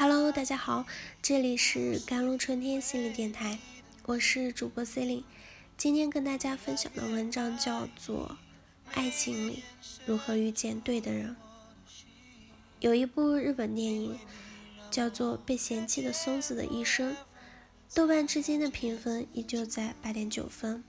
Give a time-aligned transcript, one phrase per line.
[0.00, 0.86] Hello，大家好，
[1.20, 3.58] 这里是甘露春天心理电台，
[4.06, 5.24] 我是主播 C e
[5.76, 8.38] 今天跟大家分享的文章叫做
[8.94, 9.62] 《爱情里
[10.06, 11.36] 如何遇见对的人》。
[12.80, 14.18] 有一部日本电影
[14.90, 17.12] 叫做《被嫌弃的松子的一生》，
[17.92, 20.82] 豆瓣至今的评分依旧在八点九分。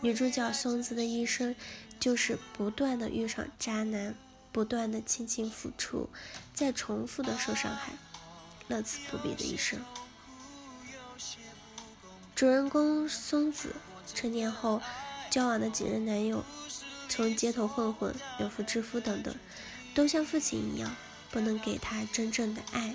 [0.00, 1.56] 女主角松子的一生
[1.98, 4.14] 就是不断的遇上渣男，
[4.52, 6.08] 不断的倾情付出，
[6.54, 7.94] 再重复的受伤害。
[8.68, 9.78] 乐此不疲的一生。
[12.34, 13.74] 主人公松子
[14.14, 14.80] 成年后
[15.28, 16.44] 交往的几任男友，
[17.08, 19.34] 从街头混混、有妇之夫等等，
[19.94, 20.94] 都像父亲一样，
[21.32, 22.94] 不能给她真正的爱。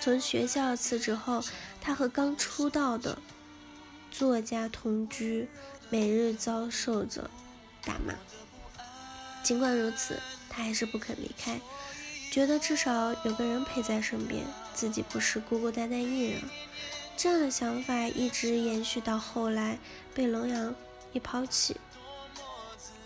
[0.00, 1.42] 从学校辞职后，
[1.80, 3.18] 她和刚出道的
[4.10, 5.48] 作家同居，
[5.88, 7.30] 每日遭受着
[7.82, 8.14] 打骂。
[9.42, 11.58] 尽管如此，她还是不肯离开。
[12.34, 16.42] 觉得至少有个人陪在身边，自己不是孤孤单单一人。
[17.16, 19.78] 这样的想法一直延续到后来
[20.12, 20.74] 被龙阳
[21.12, 21.76] 一抛弃。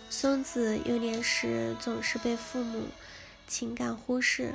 [0.09, 2.87] 松子幼年时总是被父母
[3.47, 4.55] 情感忽视，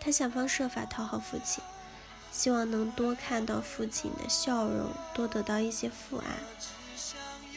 [0.00, 1.60] 他想方设法讨好父亲，
[2.30, 6.26] 希望能多看到父亲的笑容，多得到一些父爱。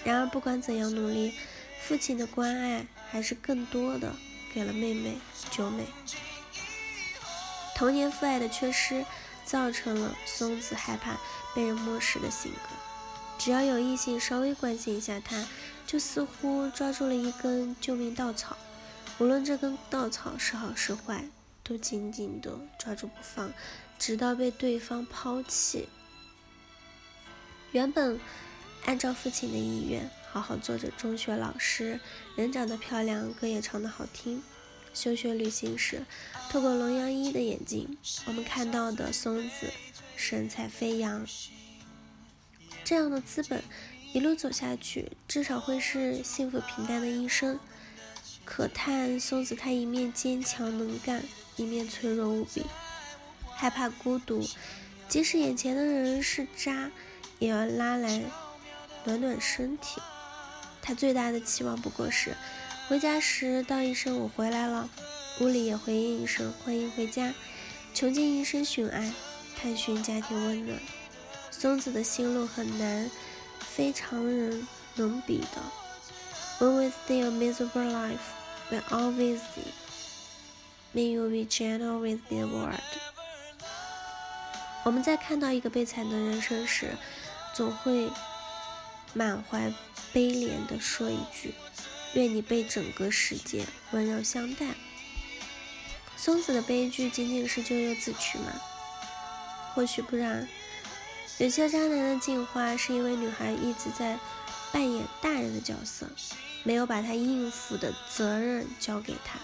[0.04, 1.36] 然而不管怎样努力，
[1.84, 4.16] 父亲的关爱还是更多的。
[4.56, 5.18] 给了妹妹
[5.52, 5.86] 九美。
[7.76, 9.06] 童年父爱的缺失，
[9.44, 11.18] 造成了松子害怕
[11.54, 12.70] 被人漠视的性格。
[13.38, 15.46] 只要有异性稍微关心一下她，
[15.86, 18.56] 就似乎抓住了一根救命稻草，
[19.18, 21.28] 无论这根稻草是好是坏，
[21.62, 23.52] 都紧紧地抓住不放，
[24.00, 25.90] 直到被对方抛弃。
[27.74, 28.18] 原本
[28.86, 30.10] 按照父亲的意愿。
[30.36, 31.98] 好好做着中学老师，
[32.36, 34.44] 人长得漂亮，歌也唱得好听。
[34.94, 36.06] 休学旅行时，
[36.50, 39.72] 透过龙阳一的眼睛，我们看到的松子
[40.18, 41.26] 神采飞扬。
[42.84, 43.64] 这样的资本
[44.12, 47.58] 一路走下去，至少会是幸福平淡的一生。
[48.44, 51.24] 可叹松子她一面坚强能干，
[51.56, 52.66] 一面脆弱无比，
[53.54, 54.46] 害怕孤独，
[55.08, 56.92] 即使眼前的人是渣，
[57.40, 58.22] 也要拉来
[59.06, 60.02] 暖暖身体。
[60.86, 62.38] 他最大的期望不过是，
[62.88, 64.88] 回家时道一声“我回来了”，
[65.42, 67.34] 屋里也回应一声“欢迎回家”，
[67.96, 69.12] 穷尽一生寻爱，
[69.58, 70.80] 探寻家庭温暖。
[71.50, 73.10] 松子的心路很难，
[73.58, 75.60] 非常人能比的。
[76.60, 78.20] When we stay a miserable life,
[78.70, 79.74] we always see.
[80.94, 82.80] May you be gentle with the world.
[84.84, 86.96] 我们在看到一个悲惨的人生时，
[87.56, 88.12] 总会。
[89.16, 89.74] 满怀
[90.12, 91.56] 悲怜地说一句
[92.14, 94.68] ：“愿你被整个世界温柔相待。”
[96.18, 98.52] 松子的悲剧仅仅是咎由自取吗？
[99.74, 100.46] 或许不然。
[101.38, 104.20] 有些渣男的进化是因为女孩一直在
[104.72, 106.10] 扮演大人的角色，
[106.64, 109.40] 没有把他应付的责任交给他；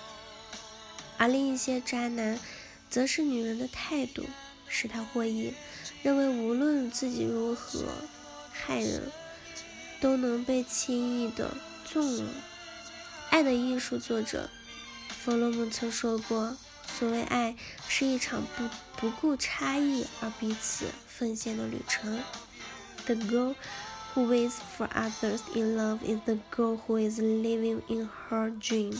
[1.18, 2.38] 而另一些渣男，
[2.90, 4.26] 则是女人的态度
[4.68, 5.54] 使他获益，
[6.04, 7.86] 认为无论自己如何
[8.52, 9.12] 害人。
[10.02, 11.52] 都能被轻易的
[11.86, 12.26] 纵容。
[13.30, 14.50] 爱的艺术作者
[15.08, 17.56] 弗洛姆曾说过：“所谓爱，
[17.88, 18.68] 是一场不
[18.98, 22.20] 不顾差异而彼此奉献的旅程。”
[23.06, 23.56] The girl
[24.14, 28.98] who waits for others in love is the girl who is living in her dream.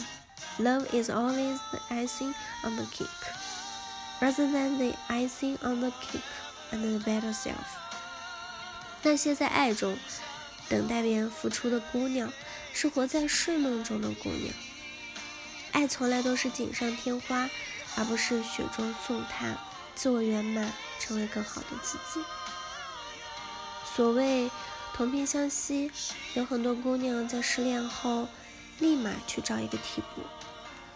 [0.58, 3.08] Love is always the icing on the cake,
[4.20, 6.22] rather than the icing on the cake
[6.70, 7.66] and the better self.
[9.02, 9.96] 那些在爱中。
[10.72, 12.32] 等待别人付出的姑娘，
[12.72, 14.54] 是活在睡梦中的姑娘。
[15.72, 17.46] 爱从来都是锦上添花，
[17.94, 19.58] 而不是雪中送炭。
[19.94, 22.24] 自我圆满，成为更好的自己。
[23.84, 24.50] 所谓
[24.94, 25.90] 同频相吸，
[26.32, 28.26] 有很多姑娘在失恋后，
[28.78, 30.22] 立马去找一个替补，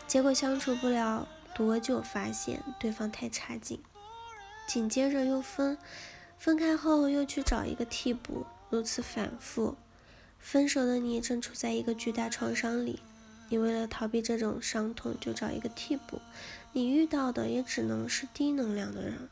[0.07, 3.83] 结果相处不了多久，发现对方太差劲，
[4.67, 5.77] 紧接着又分，
[6.39, 8.47] 分开后又去找一个替补。
[8.69, 9.77] 如此反复，
[10.39, 13.01] 分手的你正处在一个巨大创伤里，
[13.49, 16.21] 你为了逃避这种伤痛，就找一个替补，
[16.73, 19.29] 你遇到的也只能是低能量的人。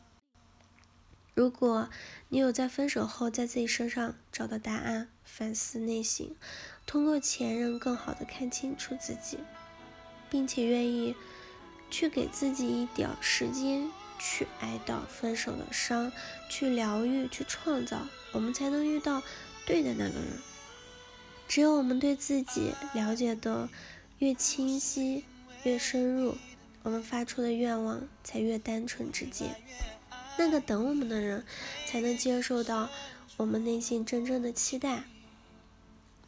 [1.34, 1.88] 如果
[2.28, 6.36] 你有在分手后在自己身上找到答案，反思内心，
[6.86, 9.38] 通过前任更好的看清楚自己，
[10.30, 11.16] 并且愿意
[11.90, 13.90] 去给自己一点时间。
[14.18, 16.10] 去哀悼分手的伤，
[16.48, 19.22] 去疗愈，去创造，我们才能遇到
[19.66, 20.38] 对的那个人。
[21.46, 23.68] 只有我们对自己了解的
[24.18, 25.24] 越清晰、
[25.62, 26.36] 越深入，
[26.82, 29.54] 我们发出的愿望才越单纯直接。
[30.36, 31.44] 那个等我们的人，
[31.86, 32.88] 才能接受到
[33.36, 35.04] 我们内心真正的期待。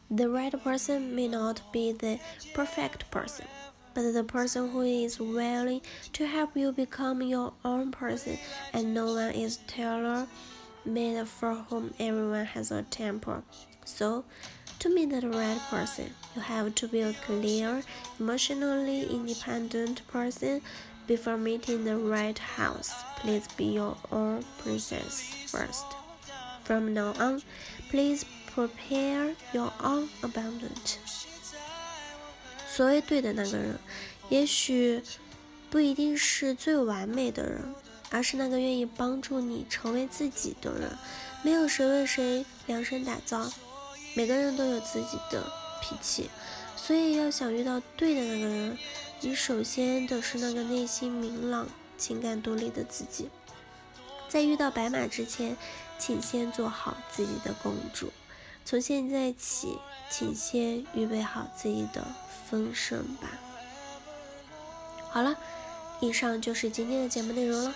[0.09, 2.19] The right person may not be the
[2.53, 3.43] perfect person,
[3.97, 5.81] but the person who is willing
[6.13, 8.37] to help you become your own person,
[8.71, 10.27] and no one is tailor
[10.85, 13.41] made for whom everyone has a temper.
[13.85, 14.23] So,
[14.77, 17.81] to meet the right person, you have to be a clear,
[18.19, 20.61] emotionally independent person
[21.07, 22.93] before meeting the right house.
[23.15, 25.85] Please be your own princess first.
[26.65, 27.41] From now on,
[27.89, 30.99] please prepare your own abundance.
[32.77, 33.79] 所谓对的那个人，
[34.29, 35.01] 也许
[35.71, 37.73] 不一定是最完美的人，
[38.11, 40.95] 而是那个愿意帮助你成为自己的人。
[41.41, 43.51] 没有谁为谁量身打造，
[44.13, 45.51] 每个人都有自己的
[45.81, 46.29] 脾气，
[46.75, 48.77] 所以要想遇到对的那个人。
[49.21, 53.27] 你首先得是那个内心明朗、情感独立的自己。
[54.29, 55.57] 在遇到白马之前，
[55.97, 58.11] 请先做好自己的公主。
[58.67, 59.77] 从现在起，
[60.11, 62.05] 请先预备好自己的
[62.49, 63.29] 丰盛吧。
[65.09, 65.37] 好了，
[66.01, 67.73] 以上就是今天的节目内容了。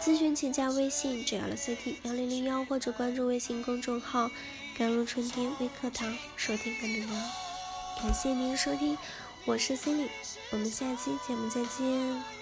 [0.00, 4.28] 咨询请加微信 j l c t 幺零零幺，或者关注微信公众号
[4.76, 7.16] “甘露春天微课堂”，收听更多。
[8.00, 8.98] 感谢您的收听。
[9.44, 10.08] 我是 Cindy，
[10.50, 12.41] 我们下期节目再见。